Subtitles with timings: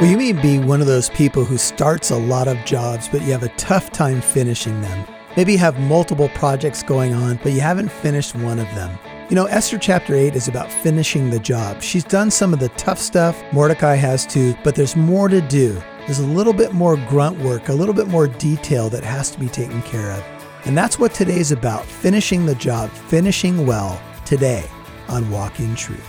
[0.00, 3.22] Well, you may be one of those people who starts a lot of jobs, but
[3.22, 5.04] you have a tough time finishing them.
[5.36, 8.96] Maybe you have multiple projects going on, but you haven't finished one of them.
[9.28, 11.82] You know, Esther chapter 8 is about finishing the job.
[11.82, 15.82] She's done some of the tough stuff, Mordecai has too, but there's more to do.
[16.06, 19.40] There's a little bit more grunt work, a little bit more detail that has to
[19.40, 20.24] be taken care of.
[20.64, 24.64] And that's what today's about finishing the job, finishing well today
[25.08, 26.08] on Walk in Truth.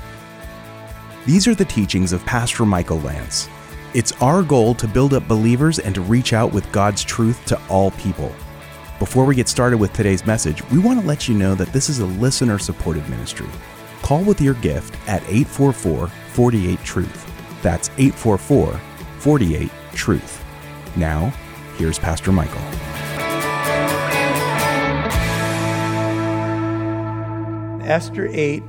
[1.26, 3.50] These are the teachings of Pastor Michael Lance.
[3.96, 7.60] It's our goal to build up believers and to reach out with God's truth to
[7.70, 8.32] all people.
[9.00, 11.90] Before we get started with today's message, we want to let you know that this
[11.90, 13.50] is a listener supported ministry.
[14.04, 17.62] Call with your gift at 844 48 Truth.
[17.64, 18.80] That's 844
[19.18, 20.46] 48 Truth.
[20.96, 21.34] Now,
[21.78, 22.62] here's Pastor Michael.
[27.90, 28.62] Esther 8,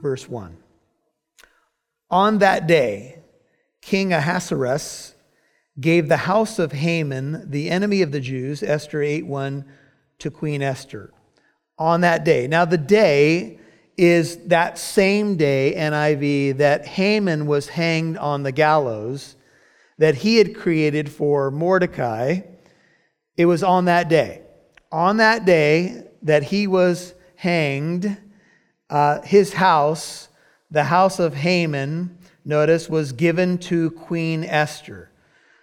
[0.00, 0.56] verse 1.
[2.12, 3.15] On that day,
[3.86, 5.14] King Ahasuerus
[5.78, 9.64] gave the house of Haman, the enemy of the Jews, Esther 8 1,
[10.18, 11.12] to Queen Esther.
[11.78, 12.48] On that day.
[12.48, 13.60] Now, the day
[13.96, 19.36] is that same day, NIV, that Haman was hanged on the gallows
[19.98, 22.40] that he had created for Mordecai.
[23.36, 24.42] It was on that day.
[24.90, 28.16] On that day that he was hanged,
[28.90, 30.28] uh, his house,
[30.72, 35.10] the house of Haman, notice, was given to Queen Esther.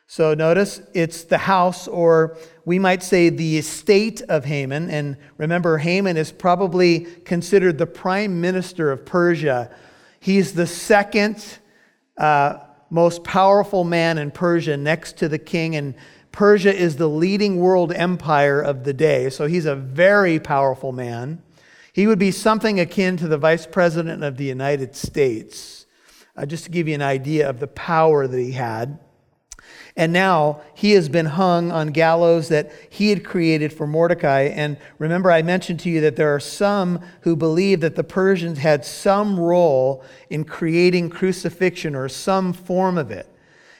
[0.05, 4.91] So notice it's the house, or we might say the estate of Haman.
[4.91, 9.71] And remember, Haman is probably considered the prime minister of Persia.
[10.19, 11.43] He's the second
[12.17, 12.59] uh,
[12.91, 15.75] most powerful man in Persia next to the king.
[15.75, 15.95] And
[16.31, 19.29] Persia is the leading world empire of the day.
[19.29, 21.41] So he's a very powerful man.
[21.93, 25.82] He would be something akin to the vice president of the United States,
[26.35, 28.99] uh, just to give you an idea of the power that he had.
[29.95, 34.43] And now he has been hung on gallows that he had created for Mordecai.
[34.43, 38.57] And remember, I mentioned to you that there are some who believe that the Persians
[38.57, 43.29] had some role in creating crucifixion or some form of it.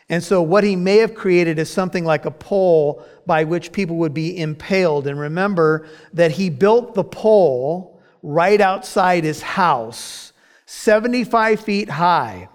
[0.09, 3.95] And so, what he may have created is something like a pole by which people
[3.97, 5.07] would be impaled.
[5.07, 10.32] And remember that he built the pole right outside his house,
[10.73, 12.49] 75 feet high.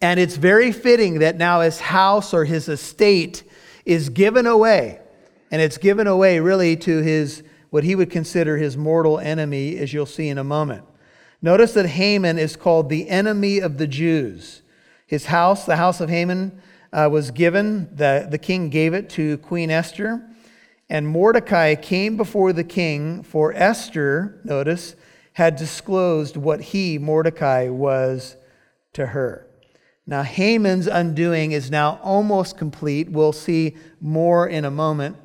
[0.00, 3.42] And it's very fitting that now his house or his estate
[3.84, 5.00] is given away.
[5.50, 9.92] And it's given away really to his, what he would consider his mortal enemy, as
[9.92, 10.84] you'll see in a moment.
[11.42, 14.62] Notice that Haman is called the enemy of the Jews.
[15.06, 16.60] His house, the house of Haman,
[16.92, 20.26] uh, was given, the, the king gave it to Queen Esther.
[20.88, 24.94] And Mordecai came before the king, for Esther, notice,
[25.36, 28.38] had disclosed what he, Mordecai, was
[28.94, 29.46] to her.
[30.06, 33.10] Now, Haman's undoing is now almost complete.
[33.10, 35.18] We'll see more in a moment.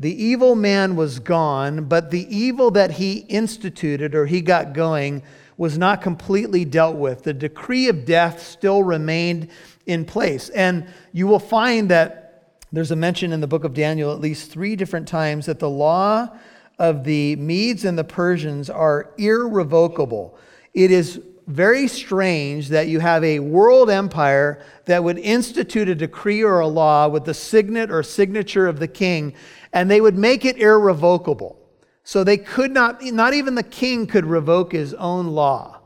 [0.00, 5.22] The evil man was gone, but the evil that he instituted or he got going
[5.56, 7.22] was not completely dealt with.
[7.22, 9.46] The decree of death still remained
[9.86, 10.48] in place.
[10.48, 14.50] And you will find that there's a mention in the book of Daniel at least
[14.50, 16.36] three different times that the law
[16.82, 20.36] of the Medes and the Persians are irrevocable.
[20.74, 26.42] It is very strange that you have a world empire that would institute a decree
[26.42, 29.32] or a law with the signet or signature of the king,
[29.72, 31.56] and they would make it irrevocable.
[32.02, 35.78] So they could not, not even the king could revoke his own law.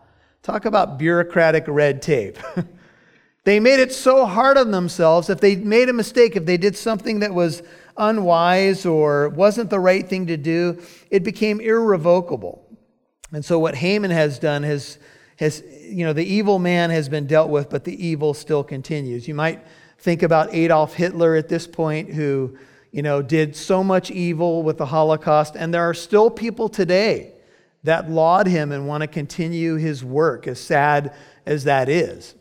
[0.43, 2.39] Talk about bureaucratic red tape.
[3.45, 5.29] they made it so hard on themselves.
[5.29, 7.63] If they made a mistake, if they did something that was
[7.99, 12.63] unwise or wasn't the right thing to do, it became irrevocable.
[13.33, 14.99] And so what Haman has done is
[15.39, 19.29] has, you know, the evil man has been dealt with, but the evil still continues.
[19.29, 19.65] You might
[19.99, 22.57] think about Adolf Hitler at this point who,
[22.91, 27.33] you know, did so much evil with the Holocaust, and there are still people today
[27.85, 31.15] that laud him and want to continue his work, as sad
[31.45, 32.35] as that is.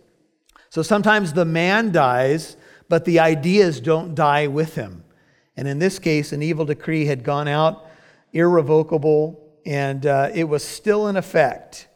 [0.70, 2.58] So sometimes the man dies,
[2.90, 5.04] but the ideas don't die with him.
[5.58, 7.86] And in this case, an evil decree had gone out,
[8.34, 11.88] irrevocable, and uh, it was still in effect.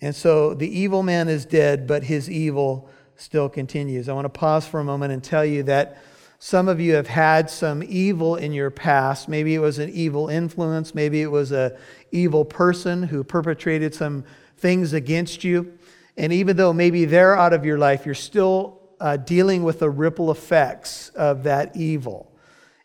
[0.00, 4.08] And so the evil man is dead, but his evil still continues.
[4.08, 6.02] I want to pause for a moment and tell you that
[6.38, 9.28] some of you have had some evil in your past.
[9.28, 11.76] Maybe it was an evil influence, maybe it was a
[12.12, 14.24] evil person who perpetrated some
[14.58, 15.78] things against you.
[16.18, 19.90] And even though maybe they're out of your life, you're still uh, dealing with the
[19.90, 22.32] ripple effects of that evil.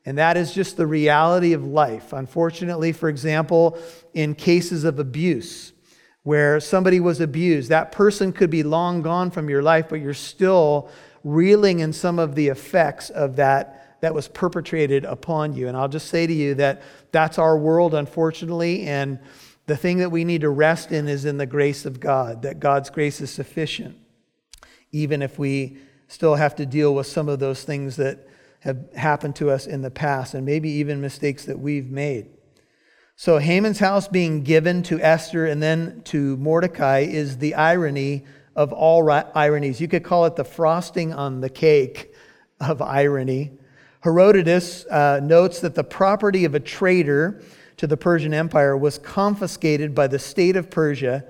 [0.05, 2.11] And that is just the reality of life.
[2.13, 3.77] Unfortunately, for example,
[4.13, 5.73] in cases of abuse,
[6.23, 7.69] where somebody was abused.
[7.69, 10.89] That person could be long gone from your life, but you're still
[11.23, 15.67] reeling in some of the effects of that that was perpetrated upon you.
[15.67, 16.81] And I'll just say to you that
[17.11, 19.19] that's our world, unfortunately, and
[19.67, 22.59] the thing that we need to rest in is in the grace of God, that
[22.59, 23.97] God's grace is sufficient,
[24.91, 25.77] even if we
[26.07, 28.27] still have to deal with some of those things that
[28.61, 32.29] have happened to us in the past, and maybe even mistakes that we've made.
[33.15, 38.25] So, Haman's house being given to Esther and then to Mordecai is the irony
[38.55, 39.79] of all ironies.
[39.79, 42.13] You could call it the frosting on the cake
[42.59, 43.51] of irony.
[44.01, 47.41] Herodotus uh, notes that the property of a traitor
[47.77, 51.23] to the Persian Empire was confiscated by the state of Persia,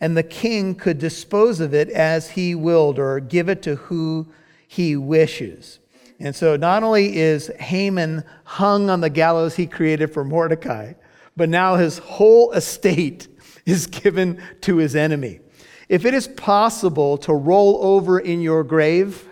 [0.00, 4.26] and the king could dispose of it as he willed or give it to who
[4.66, 5.78] he wishes.
[6.22, 10.92] And so not only is Haman hung on the gallows he created for Mordecai,
[11.36, 13.26] but now his whole estate
[13.66, 15.40] is given to his enemy.
[15.88, 19.28] If it is possible to roll over in your grave,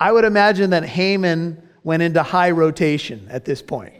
[0.00, 3.94] I would imagine that Haman went into high rotation at this point.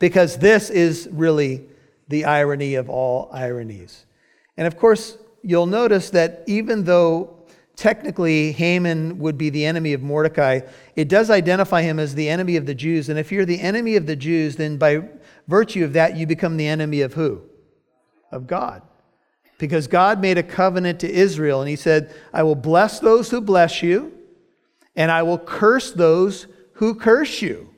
[0.00, 1.66] Because this is really
[2.08, 4.06] the irony of all ironies.
[4.56, 7.41] And of course, you'll notice that even though
[7.82, 10.60] technically Haman would be the enemy of Mordecai,
[10.94, 13.08] it does identify him as the enemy of the Jews.
[13.08, 15.08] And if you're the enemy of the Jews, then by
[15.48, 17.42] virtue of that, you become the enemy of who?
[18.30, 18.82] Of God.
[19.58, 23.40] Because God made a covenant to Israel, and He said, I will bless those who
[23.40, 24.12] bless you,
[24.94, 27.68] and I will curse those who curse you.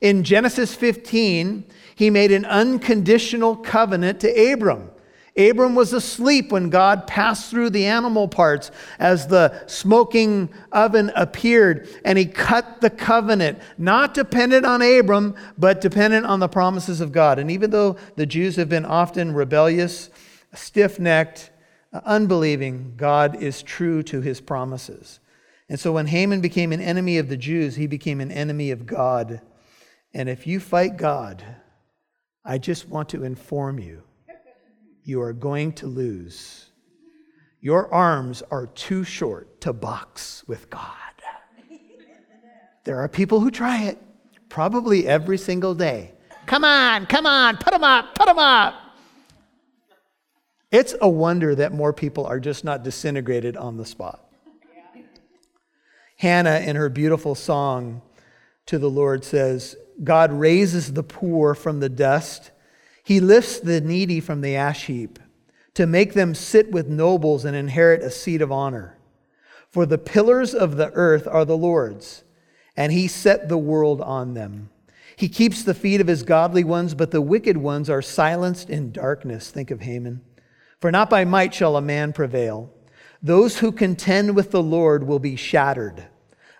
[0.00, 1.64] In Genesis 15,
[1.94, 4.90] He made an unconditional covenant to Abram.
[5.36, 8.70] Abram was asleep when God passed through the animal parts
[9.00, 15.80] as the smoking oven appeared, and he cut the covenant, not dependent on Abram, but
[15.80, 17.40] dependent on the promises of God.
[17.40, 20.08] And even though the Jews have been often rebellious,
[20.52, 21.50] stiff necked,
[21.92, 25.18] uh, unbelieving, God is true to his promises.
[25.68, 28.86] And so when Haman became an enemy of the Jews, he became an enemy of
[28.86, 29.40] God.
[30.12, 31.44] And if you fight God,
[32.44, 34.04] I just want to inform you
[35.04, 36.66] you are going to lose.
[37.60, 40.90] Your arms are too short to box with God.
[42.84, 43.98] There are people who try it,
[44.50, 46.12] probably every single day.
[46.46, 48.74] Come on, come on, put them up, put them up.
[50.70, 54.28] It's a wonder that more people are just not disintegrated on the spot.
[56.16, 58.02] Hannah, in her beautiful song
[58.66, 62.50] to the Lord, says, God raises the poor from the dust
[63.04, 65.18] he lifts the needy from the ash heap
[65.74, 68.96] to make them sit with nobles and inherit a seat of honor.
[69.70, 72.24] For the pillars of the earth are the Lord's,
[72.76, 74.70] and he set the world on them.
[75.16, 78.90] He keeps the feet of his godly ones, but the wicked ones are silenced in
[78.90, 79.50] darkness.
[79.50, 80.22] Think of Haman.
[80.80, 82.72] For not by might shall a man prevail.
[83.22, 86.06] Those who contend with the Lord will be shattered.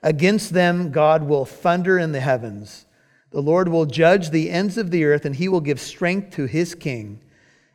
[0.03, 2.87] Against them, God will thunder in the heavens.
[3.35, 6.47] The Lord will judge the ends of the earth, and he will give strength to
[6.47, 7.21] his king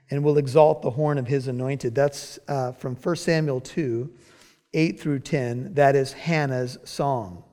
[0.09, 1.93] and will exalt the horn of his anointed.
[1.93, 4.09] That's uh, from 1 Samuel 2
[4.73, 5.73] 8 through 10.
[5.73, 7.43] That is Hannah's song.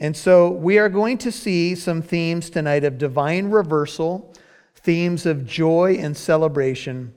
[0.00, 4.34] And so we are going to see some themes tonight of divine reversal,
[4.74, 7.14] themes of joy and celebration,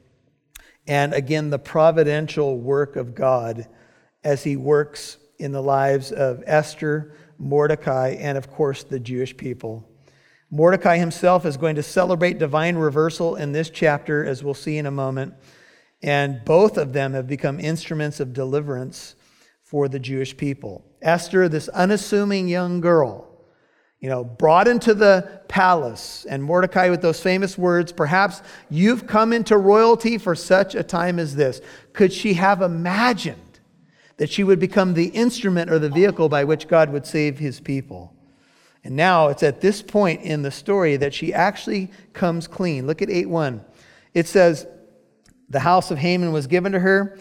[0.86, 3.68] and again, the providential work of God
[4.24, 9.88] as he works in the lives of Esther, Mordecai, and of course the Jewish people.
[10.54, 14.86] Mordecai himself is going to celebrate divine reversal in this chapter, as we'll see in
[14.86, 15.34] a moment.
[16.04, 19.16] And both of them have become instruments of deliverance
[19.64, 20.84] for the Jewish people.
[21.02, 23.30] Esther, this unassuming young girl,
[24.02, 29.32] you know, brought into the palace, and Mordecai with those famous words, perhaps you've come
[29.32, 31.62] into royalty for such a time as this.
[31.94, 33.60] Could she have imagined
[34.18, 37.62] that she would become the instrument or the vehicle by which God would save his
[37.62, 38.14] people?
[38.84, 42.88] And now it's at this point in the story that she actually comes clean.
[42.88, 43.64] Look at 8 1.
[44.14, 44.66] It says,
[45.50, 47.18] The house of Haman was given to her,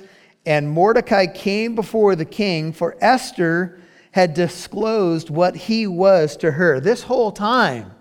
[0.47, 3.79] and Mordecai came before the king, for Esther
[4.12, 6.81] had disclosed what he was to her.
[6.81, 7.93] This whole time,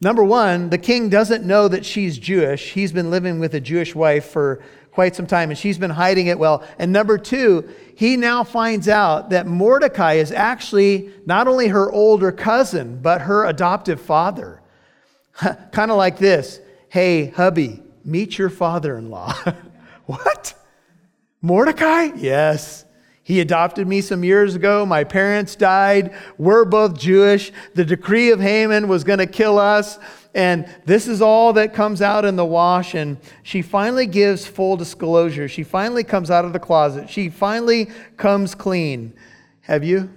[0.00, 2.72] number one, the king doesn't know that she's Jewish.
[2.72, 4.62] He's been living with a Jewish wife for
[4.94, 6.62] quite some time, and she's been hiding it well.
[6.78, 12.30] And number two, he now finds out that Mordecai is actually not only her older
[12.30, 14.62] cousin, but her adoptive father.
[15.72, 19.34] kind of like this Hey, hubby, meet your father in law.
[20.06, 20.54] what?
[21.42, 22.10] Mordecai?
[22.16, 22.83] Yes.
[23.24, 24.84] He adopted me some years ago.
[24.84, 26.14] My parents died.
[26.36, 27.52] We're both Jewish.
[27.72, 29.98] The decree of Haman was going to kill us.
[30.34, 32.94] And this is all that comes out in the wash.
[32.94, 35.48] And she finally gives full disclosure.
[35.48, 37.08] She finally comes out of the closet.
[37.08, 37.88] She finally
[38.18, 39.14] comes clean.
[39.62, 40.10] Have you?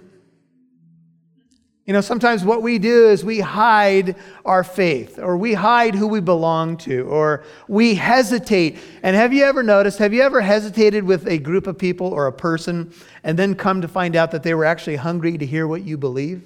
[1.87, 6.05] You know, sometimes what we do is we hide our faith, or we hide who
[6.05, 8.77] we belong to, or we hesitate.
[9.03, 12.27] And have you ever noticed, have you ever hesitated with a group of people or
[12.27, 15.65] a person and then come to find out that they were actually hungry to hear
[15.65, 16.43] what you believe?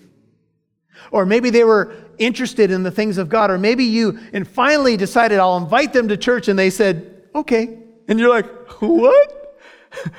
[1.10, 4.96] Or maybe they were interested in the things of God, or maybe you and finally
[4.96, 7.80] decided, I'll invite them to church, and they said, okay.
[8.08, 8.46] And you're like,
[8.80, 9.58] what?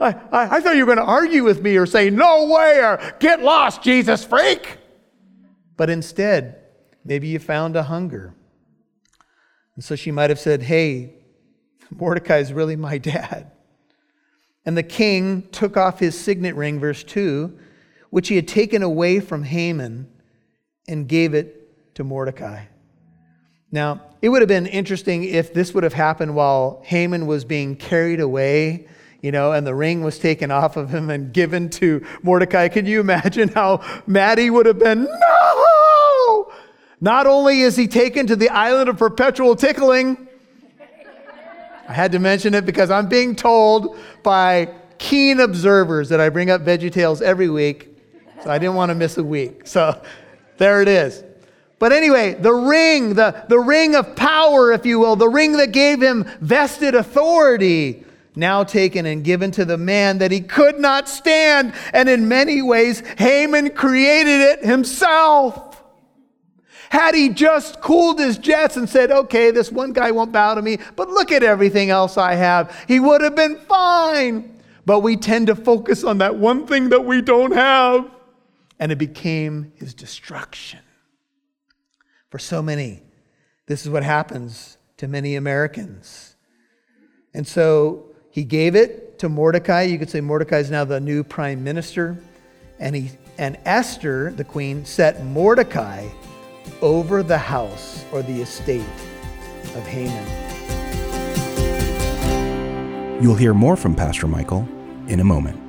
[0.00, 2.78] I, I, I thought you were going to argue with me or say, no way,
[2.82, 4.78] or get lost, Jesus freak.
[5.76, 6.60] But instead,
[7.04, 8.34] maybe you found a hunger.
[9.74, 11.14] And so she might have said, hey,
[11.90, 13.50] Mordecai is really my dad.
[14.64, 17.58] And the king took off his signet ring, verse 2,
[18.10, 20.08] which he had taken away from Haman,
[20.86, 22.64] and gave it to Mordecai.
[23.70, 27.76] Now, it would have been interesting if this would have happened while Haman was being
[27.76, 28.88] carried away
[29.20, 32.68] you know, and the ring was taken off of him and given to Mordecai.
[32.68, 35.04] Can you imagine how mad he would have been?
[35.04, 36.52] No!
[37.00, 40.28] Not only is he taken to the island of perpetual tickling,
[41.88, 46.50] I had to mention it because I'm being told by keen observers that I bring
[46.50, 47.96] up Veggie Tales every week,
[48.42, 49.66] so I didn't want to miss a week.
[49.66, 50.00] So
[50.58, 51.24] there it is.
[51.78, 55.72] But anyway, the ring, the, the ring of power, if you will, the ring that
[55.72, 58.04] gave him vested authority
[58.38, 61.74] now taken and given to the man that he could not stand.
[61.92, 65.82] And in many ways, Haman created it himself.
[66.90, 70.62] Had he just cooled his jets and said, okay, this one guy won't bow to
[70.62, 74.60] me, but look at everything else I have, he would have been fine.
[74.86, 78.10] But we tend to focus on that one thing that we don't have.
[78.80, 80.80] And it became his destruction.
[82.30, 83.02] For so many,
[83.66, 86.36] this is what happens to many Americans.
[87.34, 88.07] And so
[88.38, 89.82] he gave it to Mordecai.
[89.82, 92.16] You could say Mordecai is now the new prime minister.
[92.78, 96.08] And, he, and Esther, the queen, set Mordecai
[96.80, 98.86] over the house or the estate
[99.74, 100.24] of Haman.
[103.20, 104.68] You'll hear more from Pastor Michael
[105.08, 105.60] in a moment.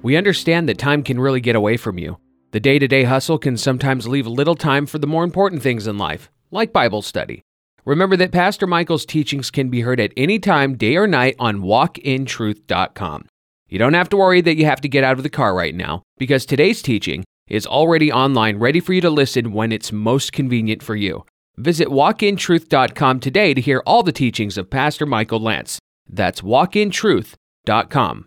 [0.00, 2.16] We understand that time can really get away from you.
[2.52, 5.86] The day to day hustle can sometimes leave little time for the more important things
[5.86, 7.42] in life, like Bible study.
[7.84, 11.58] Remember that Pastor Michael's teachings can be heard at any time, day or night, on
[11.60, 13.26] walkintruth.com.
[13.68, 15.74] You don't have to worry that you have to get out of the car right
[15.74, 20.32] now, because today's teaching is already online, ready for you to listen when it's most
[20.32, 21.24] convenient for you.
[21.56, 25.78] Visit walkintruth.com today to hear all the teachings of Pastor Michael Lance.
[26.08, 28.26] That's walkintruth.com.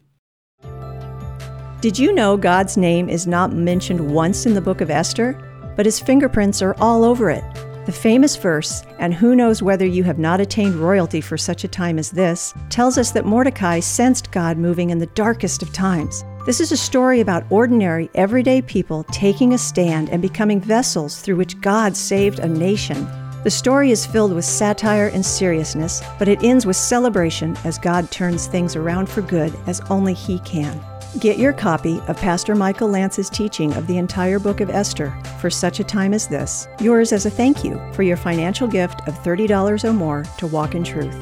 [1.81, 5.33] Did you know God's name is not mentioned once in the book of Esther,
[5.75, 7.43] but his fingerprints are all over it?
[7.87, 11.67] The famous verse, and who knows whether you have not attained royalty for such a
[11.67, 16.23] time as this, tells us that Mordecai sensed God moving in the darkest of times.
[16.45, 21.37] This is a story about ordinary, everyday people taking a stand and becoming vessels through
[21.37, 23.07] which God saved a nation.
[23.43, 28.11] The story is filled with satire and seriousness, but it ends with celebration as God
[28.11, 30.79] turns things around for good as only He can.
[31.19, 35.49] Get your copy of Pastor Michael Lance's teaching of the entire book of Esther for
[35.49, 39.15] such a time as this, yours as a thank you for your financial gift of
[39.15, 41.13] $30 or more to Walk in Truth.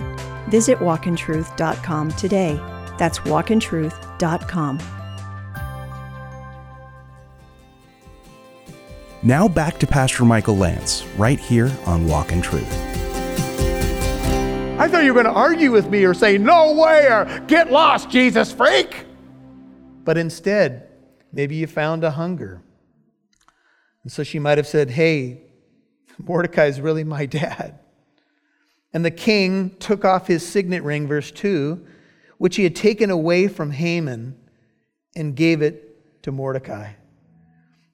[0.50, 2.56] Visit walkintruth.com today.
[3.00, 4.80] That's walkintruth.com.
[9.24, 12.72] Now back to Pastor Michael Lance, right here on Walk in Truth.
[14.80, 17.72] I thought you were going to argue with me or say, no way, or get
[17.72, 19.08] lost, Jesus freak.
[20.10, 20.88] But instead,
[21.32, 22.64] maybe you found a hunger.
[24.02, 25.44] And so she might have said, Hey,
[26.18, 27.78] Mordecai is really my dad.
[28.92, 31.86] And the king took off his signet ring, verse 2,
[32.40, 34.36] which he had taken away from Haman,
[35.16, 36.94] and gave it to Mordecai.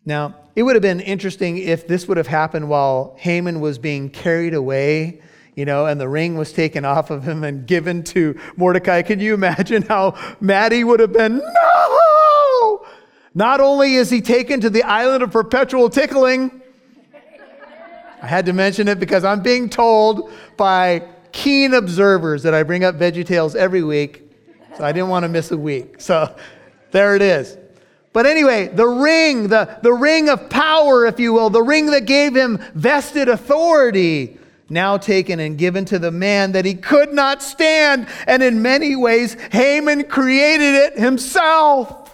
[0.05, 4.09] Now, it would have been interesting if this would have happened while Haman was being
[4.09, 5.21] carried away
[5.55, 9.01] you know, and the ring was taken off of him and given to Mordecai.
[9.01, 11.37] Can you imagine how mad he would have been?
[11.37, 12.04] No!
[13.37, 16.61] Not only is he taken to the island of perpetual tickling,
[18.21, 22.85] I had to mention it because I'm being told by keen observers that I bring
[22.85, 24.23] up Veggie Tales every week,
[24.77, 25.99] so I didn't want to miss a week.
[25.99, 26.33] So
[26.91, 27.57] there it is.
[28.13, 32.05] But anyway, the ring, the, the ring of power, if you will, the ring that
[32.05, 34.37] gave him vested authority
[34.69, 38.07] now taken and given to the man that he could not stand.
[38.25, 42.04] And in many ways, Haman created it himself.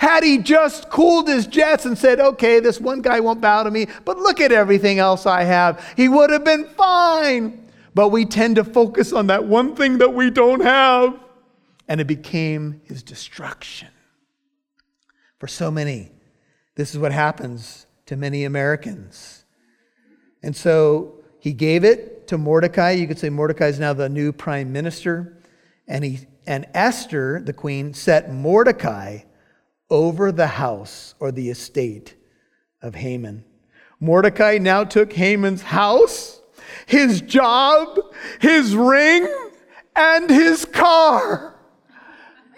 [0.00, 3.70] Had he just cooled his jets and said, okay, this one guy won't bow to
[3.70, 7.68] me, but look at everything else I have, he would have been fine.
[7.94, 11.20] But we tend to focus on that one thing that we don't have.
[11.86, 13.88] And it became his destruction.
[15.38, 16.12] For so many,
[16.76, 19.44] this is what happens to many Americans.
[20.42, 22.92] And so he gave it to Mordecai.
[22.92, 25.36] You could say Mordecai is now the new prime minister.
[25.86, 29.24] And, he, and Esther, the queen, set Mordecai
[29.90, 32.14] over the house or the estate
[32.80, 33.44] of Haman.
[34.00, 36.40] Mordecai now took Haman's house,
[36.86, 37.98] his job,
[38.40, 39.28] his ring,
[39.94, 41.56] and his car.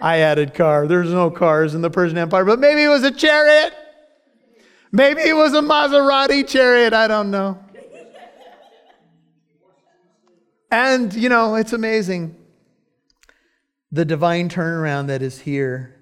[0.00, 0.86] I added car.
[0.86, 3.72] There's no cars in the Persian Empire, but maybe it was a chariot.
[4.90, 6.92] Maybe it was a Maserati chariot.
[6.92, 7.58] I don't know.
[10.70, 12.36] And, you know, it's amazing
[13.92, 16.01] the divine turnaround that is here.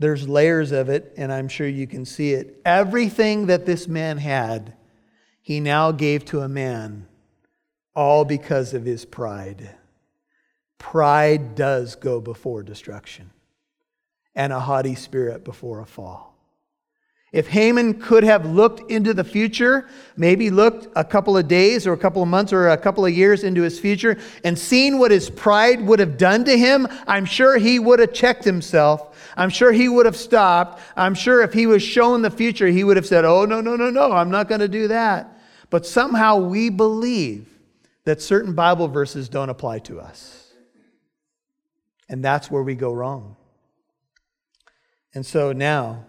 [0.00, 2.58] There's layers of it, and I'm sure you can see it.
[2.64, 4.72] Everything that this man had,
[5.42, 7.06] he now gave to a man,
[7.94, 9.76] all because of his pride.
[10.78, 13.30] Pride does go before destruction,
[14.34, 16.29] and a haughty spirit before a fall.
[17.32, 21.92] If Haman could have looked into the future, maybe looked a couple of days or
[21.92, 25.12] a couple of months or a couple of years into his future and seen what
[25.12, 29.16] his pride would have done to him, I'm sure he would have checked himself.
[29.36, 30.82] I'm sure he would have stopped.
[30.96, 33.76] I'm sure if he was shown the future, he would have said, Oh, no, no,
[33.76, 35.40] no, no, I'm not going to do that.
[35.70, 37.46] But somehow we believe
[38.04, 40.52] that certain Bible verses don't apply to us.
[42.08, 43.36] And that's where we go wrong.
[45.14, 46.06] And so now,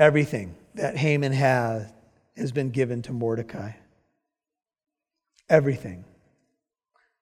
[0.00, 1.92] Everything that Haman had
[2.34, 3.72] has been given to Mordecai.
[5.50, 6.04] Everything.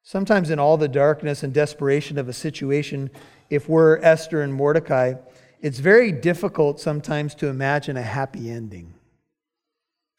[0.04, 3.11] Sometimes, in all the darkness and desperation of a situation,
[3.50, 5.14] if we're Esther and Mordecai,
[5.61, 8.94] it's very difficult sometimes to imagine a happy ending.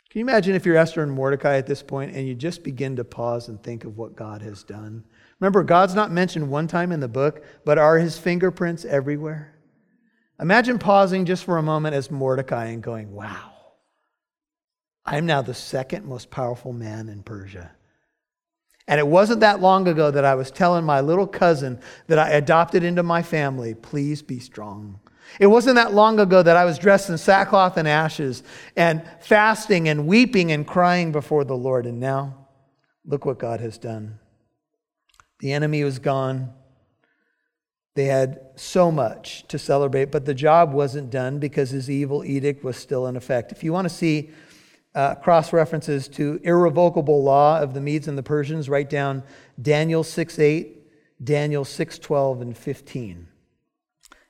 [0.10, 2.98] Can you imagine if you're Esther and Mordecai at this point and you just begin
[2.98, 5.06] to pause and think of what God has done?
[5.40, 9.56] Remember, God's not mentioned one time in the book, but are his fingerprints everywhere?
[10.40, 13.52] Imagine pausing just for a moment as Mordecai and going, wow,
[15.06, 17.72] I'm now the second most powerful man in Persia.
[18.88, 22.32] And it wasn't that long ago that I was telling my little cousin that I
[22.32, 25.00] adopted into my family, please be strong.
[25.40, 28.42] It wasn't that long ago that I was dressed in sackcloth and ashes
[28.76, 31.86] and fasting and weeping and crying before the Lord.
[31.86, 32.48] And now,
[33.06, 34.18] look what God has done.
[35.40, 36.52] The enemy was gone.
[37.96, 42.64] They had so much to celebrate, but the job wasn't done because his evil edict
[42.64, 43.52] was still in effect.
[43.52, 44.30] If you want to see
[44.96, 49.24] uh, cross references to irrevocable law of the Medes and the Persians, write down
[49.62, 50.78] Daniel 6 8,
[51.24, 53.28] Daniel 6 12, and 15.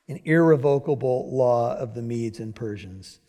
[0.08, 3.20] An irrevocable law of the Medes and Persians.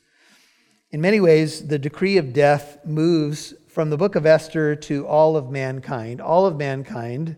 [0.90, 5.38] In many ways, the decree of death moves from the book of Esther to all
[5.38, 6.20] of mankind.
[6.20, 7.38] All of mankind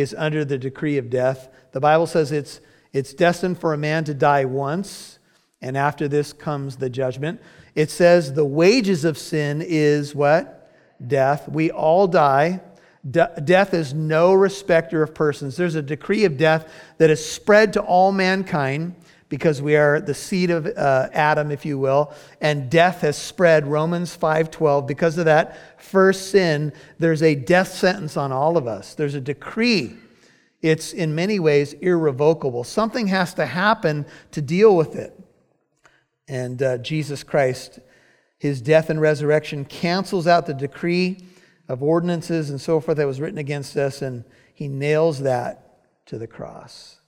[0.00, 1.48] is under the decree of death.
[1.72, 2.60] The Bible says it's,
[2.92, 5.18] it's destined for a man to die once,
[5.60, 7.40] and after this comes the judgment.
[7.74, 10.70] It says the wages of sin is what?
[11.06, 11.48] Death.
[11.48, 12.60] We all die.
[13.08, 15.56] De- death is no respecter of persons.
[15.56, 18.96] There's a decree of death that is spread to all mankind
[19.28, 23.66] because we are the seed of uh, Adam, if you will, and death has spread.
[23.66, 24.86] Romans 5:12.
[24.86, 28.94] Because of that first sin, there's a death sentence on all of us.
[28.94, 29.96] There's a decree.
[30.60, 32.64] It's in many ways irrevocable.
[32.64, 35.18] Something has to happen to deal with it.
[36.26, 37.78] And uh, Jesus Christ,
[38.38, 41.18] his death and resurrection, cancels out the decree
[41.68, 46.18] of ordinances and so forth that was written against us, and he nails that to
[46.18, 46.98] the cross.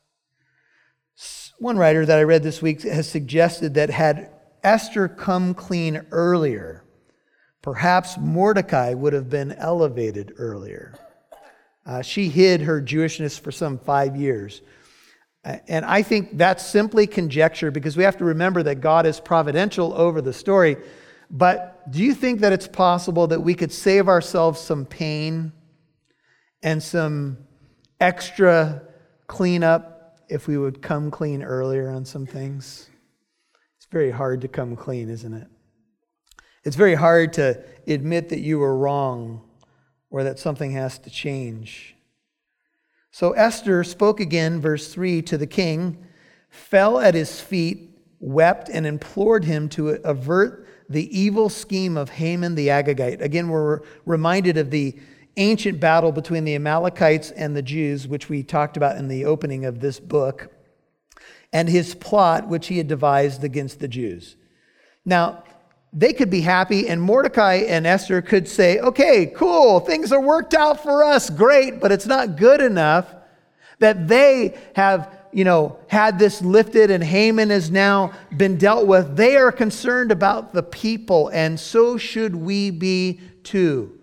[1.61, 4.31] One writer that I read this week has suggested that had
[4.64, 6.83] Esther come clean earlier,
[7.61, 10.94] perhaps Mordecai would have been elevated earlier.
[11.85, 14.62] Uh, she hid her Jewishness for some five years.
[15.44, 19.92] And I think that's simply conjecture because we have to remember that God is providential
[19.92, 20.79] over the story.
[21.31, 25.53] But do you think that it's possible that we could save ourselves some pain
[26.62, 27.37] and some
[28.01, 28.81] extra
[29.27, 29.89] cleanup
[30.31, 32.88] if we would come clean earlier on some things.
[33.77, 35.49] It's very hard to come clean, isn't it?
[36.64, 39.43] It's very hard to admit that you were wrong
[40.11, 41.97] or that something has to change.
[43.11, 46.07] So Esther spoke again, verse 3, to the king,
[46.49, 47.90] fell at his feet,
[48.21, 53.21] wept, and implored him to avert the evil scheme of Haman the Agagite.
[53.21, 54.99] Again, we're reminded of the
[55.40, 59.64] ancient battle between the Amalekites and the Jews, which we talked about in the opening
[59.64, 60.53] of this book,
[61.53, 64.37] and his plot, which he had devised against the Jews.
[65.05, 65.42] Now,
[65.92, 70.55] they could be happy, and Mordecai and Esther could say, okay, cool, things are worked
[70.55, 73.12] out for us, great, but it's not good enough
[73.81, 79.16] that they have, you know, had this lifted and Haman has now been dealt with.
[79.16, 84.00] They are concerned about the people, and so should we be too.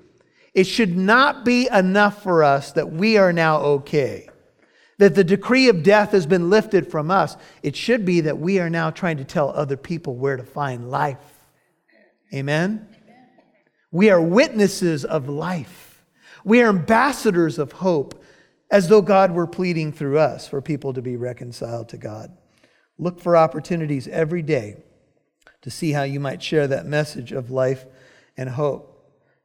[0.58, 4.28] It should not be enough for us that we are now okay,
[4.98, 7.38] that the decree of death has been lifted from us.
[7.62, 10.90] It should be that we are now trying to tell other people where to find
[10.90, 11.20] life.
[12.34, 12.88] Amen?
[13.92, 16.04] We are witnesses of life.
[16.44, 18.24] We are ambassadors of hope,
[18.72, 22.36] as though God were pleading through us for people to be reconciled to God.
[22.98, 24.78] Look for opportunities every day
[25.62, 27.86] to see how you might share that message of life
[28.36, 28.87] and hope.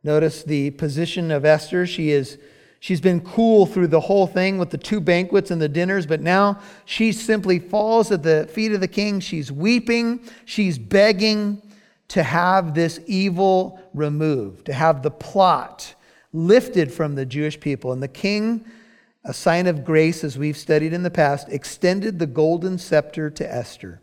[0.04, 1.86] Notice the position of Esther.
[1.86, 2.38] She is
[2.80, 6.20] she's been cool through the whole thing with the two banquets and the dinners, but
[6.20, 9.20] now she simply falls at the feet of the king.
[9.20, 11.62] She's weeping, she's begging
[12.08, 15.94] to have this evil removed, to have the plot
[16.32, 17.92] lifted from the Jewish people.
[17.92, 18.64] And the king,
[19.24, 23.50] a sign of grace as we've studied in the past, extended the golden scepter to
[23.50, 24.00] Esther.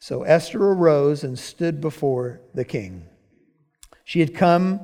[0.00, 3.04] So Esther arose and stood before the king.
[4.04, 4.80] She had come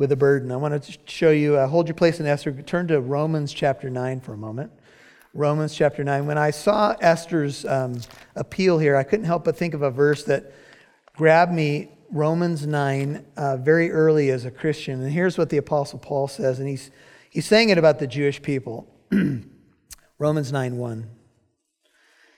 [0.00, 0.50] with a burden.
[0.50, 2.52] I want to show you, uh, hold your place in Esther.
[2.62, 4.72] Turn to Romans chapter 9 for a moment.
[5.34, 6.26] Romans chapter 9.
[6.26, 8.00] When I saw Esther's um,
[8.34, 10.54] appeal here, I couldn't help but think of a verse that
[11.14, 15.02] grabbed me, Romans 9, uh, very early as a Christian.
[15.02, 16.90] And here's what the Apostle Paul says, and he's,
[17.28, 18.88] he's saying it about the Jewish people.
[20.18, 21.10] Romans 9 1.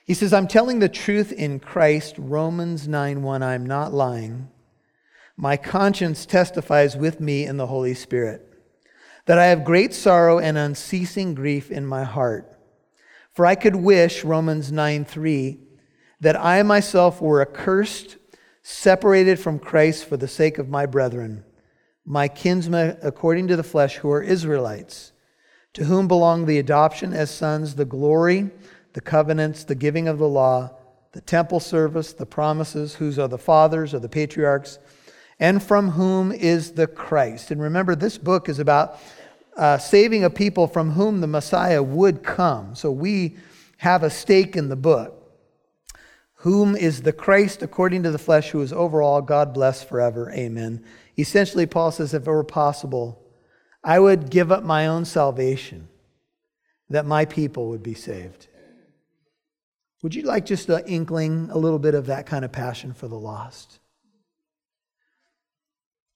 [0.05, 3.41] He says, I'm telling the truth in Christ, Romans 9 1.
[3.41, 4.49] I'm not lying.
[5.35, 8.49] My conscience testifies with me in the Holy Spirit
[9.25, 12.49] that I have great sorrow and unceasing grief in my heart.
[13.31, 15.59] For I could wish, Romans 9 3,
[16.19, 18.17] that I myself were accursed,
[18.61, 21.43] separated from Christ for the sake of my brethren,
[22.05, 25.13] my kinsmen according to the flesh, who are Israelites,
[25.73, 28.51] to whom belong the adoption as sons, the glory,
[28.93, 30.77] the covenants, the giving of the law,
[31.13, 34.77] the temple service, the promises, whose are the fathers or the patriarchs
[35.39, 37.51] and from whom is the Christ.
[37.51, 38.99] And remember, this book is about
[39.55, 42.75] uh, saving a people from whom the Messiah would come.
[42.75, 43.37] So we
[43.77, 45.19] have a stake in the book.
[46.37, 50.31] Whom is the Christ according to the flesh, who is overall God bless forever.
[50.31, 50.83] Amen.
[51.17, 53.21] Essentially, Paul says, if it were possible,
[53.83, 55.87] I would give up my own salvation
[56.89, 58.47] that my people would be saved.
[60.01, 63.07] Would you like just an inkling, a little bit of that kind of passion for
[63.07, 63.79] the lost?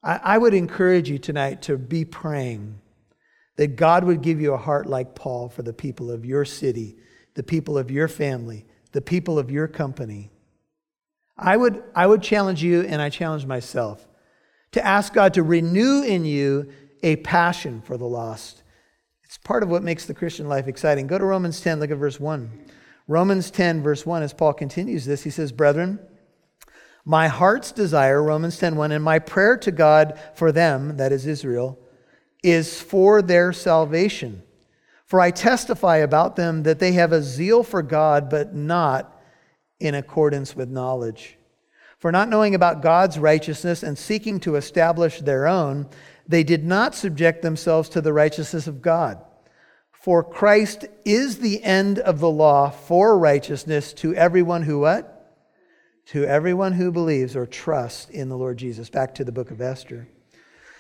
[0.08, 2.80] I, I would encourage you tonight to be praying
[3.58, 6.96] that God would give you a heart like Paul for the people of your city,
[7.34, 10.32] the people of your family, the people of your company.
[11.38, 14.08] I would, I would challenge you, and I challenge myself,
[14.72, 16.70] to ask God to renew in you
[17.04, 18.64] a passion for the lost.
[19.24, 21.06] It's part of what makes the Christian life exciting.
[21.08, 22.50] Go to Romans 10, look at verse 1.
[23.08, 26.00] Romans 10, verse 1, as Paul continues this, he says, Brethren,
[27.08, 31.80] my heart's desire, Romans 10:1, and my prayer to God for them, that is Israel,
[32.44, 34.44] is for their salvation.
[35.06, 39.18] For I testify about them that they have a zeal for God, but not
[39.80, 41.40] in accordance with knowledge.
[41.98, 45.88] For not knowing about God's righteousness and seeking to establish their own,
[46.28, 49.24] they did not subject themselves to the righteousness of God.
[49.94, 55.17] For Christ is the end of the law for righteousness to everyone who what?
[56.08, 58.90] To everyone who believes or trusts in the Lord Jesus.
[58.90, 60.08] Back to the book of Esther.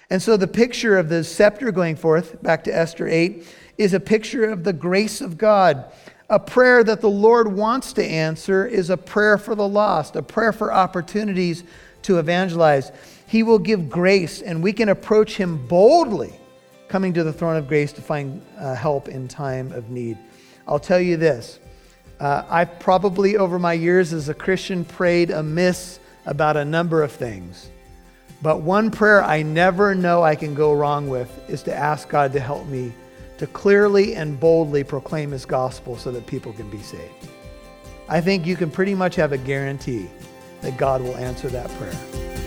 [0.09, 3.45] And so the picture of the scepter going forth, back to Esther 8,
[3.77, 5.91] is a picture of the grace of God.
[6.29, 10.21] A prayer that the Lord wants to answer is a prayer for the lost, a
[10.21, 11.65] prayer for opportunities
[12.03, 12.93] to evangelize.
[13.27, 16.33] He will give grace, and we can approach Him boldly,
[16.87, 20.17] coming to the throne of grace to find uh, help in time of need.
[20.65, 21.59] I'll tell you this
[22.19, 27.11] uh, I've probably, over my years as a Christian, prayed amiss about a number of
[27.11, 27.69] things.
[28.41, 32.33] But one prayer I never know I can go wrong with is to ask God
[32.33, 32.93] to help me
[33.37, 37.29] to clearly and boldly proclaim His gospel so that people can be saved.
[38.09, 40.07] I think you can pretty much have a guarantee
[40.61, 42.46] that God will answer that prayer.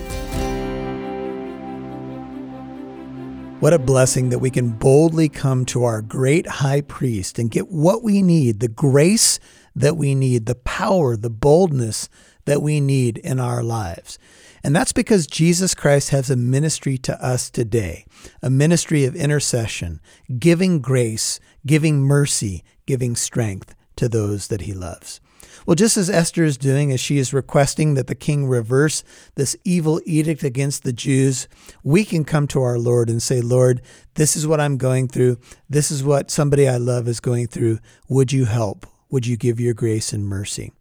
[3.61, 7.69] What a blessing that we can boldly come to our great high priest and get
[7.69, 9.39] what we need the grace
[9.75, 12.09] that we need, the power, the boldness
[12.45, 14.17] that we need in our lives.
[14.63, 18.05] And that's because Jesus Christ has a ministry to us today,
[18.41, 20.01] a ministry of intercession,
[20.39, 25.21] giving grace, giving mercy, giving strength to those that he loves.
[25.65, 29.03] Well, just as Esther is doing, as she is requesting that the king reverse
[29.35, 31.47] this evil edict against the Jews,
[31.83, 33.81] we can come to our Lord and say, Lord,
[34.15, 35.37] this is what I'm going through.
[35.69, 37.79] This is what somebody I love is going through.
[38.09, 38.87] Would you help?
[39.11, 40.71] Would you give your grace and mercy?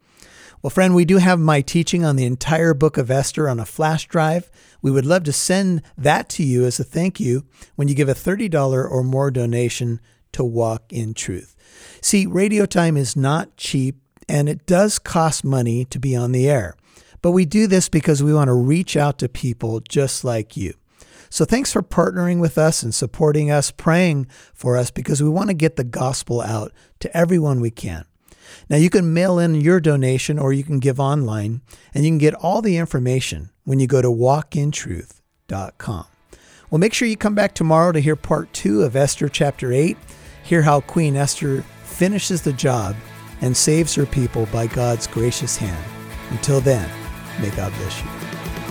[0.63, 3.65] Well, friend, we do have my teaching on the entire book of Esther on a
[3.65, 4.51] flash drive.
[4.83, 7.45] We would love to send that to you as a thank you
[7.77, 10.01] when you give a $30 or more donation
[10.33, 11.57] to Walk in Truth.
[12.03, 16.49] See, radio time is not cheap and it does cost money to be on the
[16.49, 16.77] air.
[17.21, 20.75] But we do this because we want to reach out to people just like you.
[21.29, 25.49] So thanks for partnering with us and supporting us, praying for us because we want
[25.49, 28.05] to get the gospel out to everyone we can.
[28.69, 31.61] Now, you can mail in your donation or you can give online,
[31.95, 36.07] and you can get all the information when you go to walkintruth.com.
[36.71, 39.97] Well, make sure you come back tomorrow to hear part two of Esther chapter 8,
[40.43, 42.97] hear how Queen Esther finishes the job
[43.41, 45.85] and saves her people by God's gracious hand.
[46.31, 46.89] Until then,
[47.41, 48.09] may God bless you.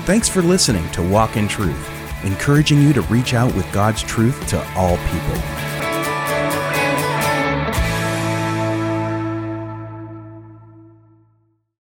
[0.05, 1.89] Thanks for listening to Walk in Truth,
[2.23, 5.78] encouraging you to reach out with God's truth to all people.